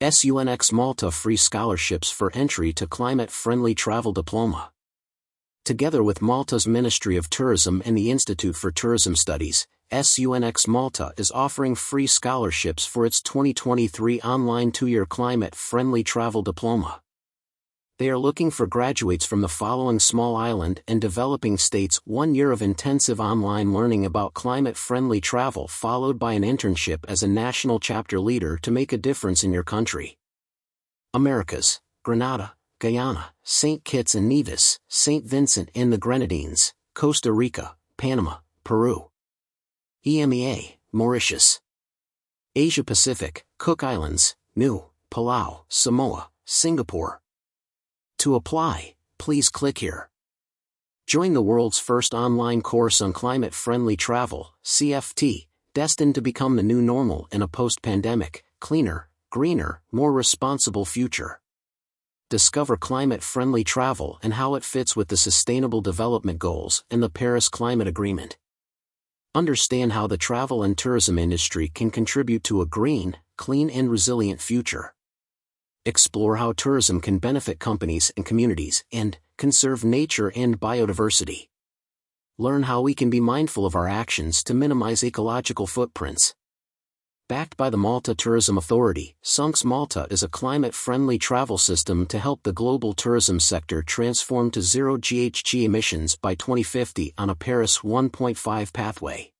[0.00, 4.70] SUNX Malta free scholarships for entry to climate-friendly travel diploma.
[5.66, 11.30] Together with Malta's Ministry of Tourism and the Institute for Tourism Studies, SUNX Malta is
[11.32, 17.02] offering free scholarships for its 2023 online two-year climate-friendly travel diploma.
[18.00, 22.50] They are looking for graduates from the following small island and developing states one year
[22.50, 27.78] of intensive online learning about climate friendly travel, followed by an internship as a national
[27.78, 30.16] chapter leader to make a difference in your country.
[31.12, 33.84] Americas, Grenada, Guyana, St.
[33.84, 35.26] Kitts and Nevis, St.
[35.26, 39.10] Vincent and the Grenadines, Costa Rica, Panama, Peru.
[40.06, 41.60] EMEA, Mauritius.
[42.56, 47.20] Asia Pacific, Cook Islands, Niue, Palau, Samoa, Singapore,
[48.20, 50.10] to apply, please click here.
[51.06, 56.62] Join the world's first online course on climate friendly travel, CFT, destined to become the
[56.62, 61.40] new normal in a post pandemic, cleaner, greener, more responsible future.
[62.28, 67.10] Discover climate friendly travel and how it fits with the Sustainable Development Goals and the
[67.10, 68.36] Paris Climate Agreement.
[69.34, 74.40] Understand how the travel and tourism industry can contribute to a green, clean, and resilient
[74.40, 74.92] future
[75.84, 81.48] explore how tourism can benefit companies and communities, and conserve nature and biodiversity.
[82.38, 86.34] Learn how we can be mindful of our actions to minimize ecological footprints.
[87.28, 92.42] Backed by the Malta Tourism Authority, SUNx Malta is a climate-friendly travel system to help
[92.42, 98.72] the global tourism sector transform to zero GHG emissions by 2050 on a Paris 1.5
[98.72, 99.32] pathway.